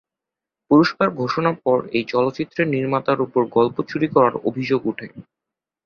পুরস্কার 0.71 1.07
ঘোষণার 1.15 1.57
পর 1.65 1.79
এই 1.91 2.03
চলচ্চিত্রের 2.07 2.67
নির্মাতার 2.67 3.19
উপর 3.21 3.41
গল্প 3.57 3.75
চুরি 3.89 4.07
করার 4.07 4.35
অভিযোগ 4.49 4.81
ওঠে। 4.85 5.07